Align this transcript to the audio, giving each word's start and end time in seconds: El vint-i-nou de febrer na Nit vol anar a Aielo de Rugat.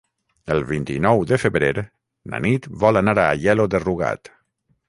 El 0.53 0.63
vint-i-nou 0.69 1.21
de 1.33 1.39
febrer 1.43 1.69
na 2.33 2.41
Nit 2.47 2.67
vol 2.85 3.01
anar 3.05 3.17
a 3.25 3.27
Aielo 3.37 3.69
de 3.75 3.87
Rugat. 3.89 4.37